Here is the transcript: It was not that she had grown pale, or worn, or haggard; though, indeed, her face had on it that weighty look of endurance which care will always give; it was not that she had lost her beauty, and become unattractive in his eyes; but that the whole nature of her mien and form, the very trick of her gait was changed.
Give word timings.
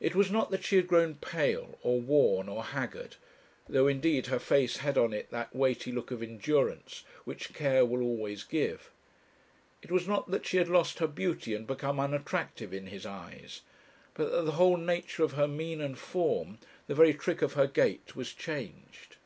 It 0.00 0.16
was 0.16 0.32
not 0.32 0.50
that 0.50 0.64
she 0.64 0.74
had 0.74 0.88
grown 0.88 1.14
pale, 1.14 1.78
or 1.84 2.00
worn, 2.00 2.48
or 2.48 2.64
haggard; 2.64 3.14
though, 3.68 3.86
indeed, 3.86 4.26
her 4.26 4.40
face 4.40 4.78
had 4.78 4.98
on 4.98 5.12
it 5.12 5.30
that 5.30 5.54
weighty 5.54 5.92
look 5.92 6.10
of 6.10 6.24
endurance 6.24 7.04
which 7.24 7.52
care 7.54 7.84
will 7.86 8.02
always 8.02 8.42
give; 8.42 8.90
it 9.80 9.92
was 9.92 10.08
not 10.08 10.28
that 10.32 10.44
she 10.44 10.56
had 10.56 10.68
lost 10.68 10.98
her 10.98 11.06
beauty, 11.06 11.54
and 11.54 11.68
become 11.68 12.00
unattractive 12.00 12.74
in 12.74 12.88
his 12.88 13.06
eyes; 13.06 13.60
but 14.14 14.32
that 14.32 14.42
the 14.42 14.50
whole 14.58 14.76
nature 14.76 15.22
of 15.22 15.34
her 15.34 15.46
mien 15.46 15.80
and 15.80 16.00
form, 16.00 16.58
the 16.88 16.94
very 16.96 17.14
trick 17.14 17.40
of 17.40 17.52
her 17.52 17.68
gait 17.68 18.16
was 18.16 18.32
changed. 18.32 19.18